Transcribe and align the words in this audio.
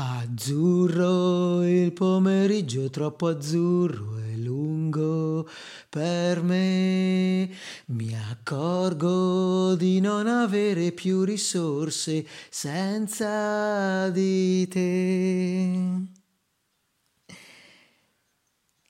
Azzurro, 0.00 1.66
il 1.66 1.92
pomeriggio 1.92 2.88
troppo 2.88 3.26
azzurro 3.26 4.16
e 4.18 4.36
lungo 4.36 5.50
per 5.88 6.40
me. 6.40 7.50
Mi 7.86 8.16
accorgo 8.30 9.74
di 9.74 9.98
non 9.98 10.28
avere 10.28 10.92
più 10.92 11.24
risorse 11.24 12.24
senza 12.48 14.08
di 14.10 14.68
te. 14.68 15.72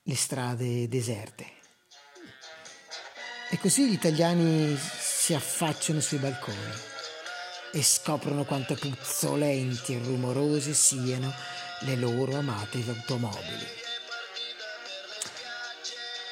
Le 0.03 0.15
strade 0.15 0.87
deserte. 0.87 1.45
E 3.49 3.57
così 3.57 3.89
gli 3.89 3.93
italiani 3.93 4.77
si 4.77 5.33
affacciano 5.33 6.01
sui 6.01 6.19
balconi 6.19 6.97
e 7.71 7.83
scoprono 7.83 8.43
quanto 8.45 8.75
puzzolenti 8.75 9.93
e 9.93 9.99
rumorose 10.03 10.73
siano 10.73 11.33
le 11.81 11.95
loro 11.95 12.35
amate 12.35 12.83
automobili. 12.87 13.67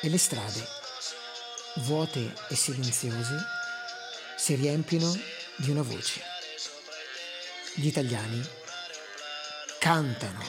E 0.02 0.09
le 0.09 0.18
strade, 0.18 0.68
vuote 1.78 2.34
e 2.50 2.55
silenziose, 2.55 3.36
si 4.36 4.55
riempiono 4.55 5.12
di 5.55 5.70
una 5.70 5.81
voce. 5.81 6.22
Gli 7.76 7.88
italiani 7.88 8.42
cantano. 9.80 10.44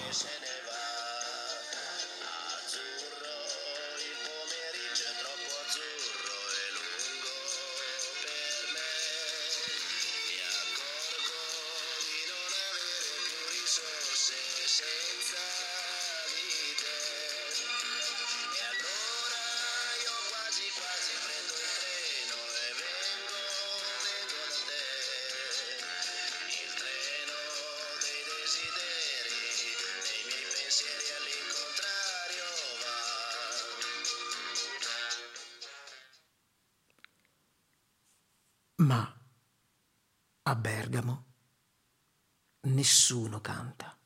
Ma 38.80 39.12
a 40.42 40.54
Bergamo 40.54 41.24
nessuno 42.60 43.40
canta. 43.40 43.97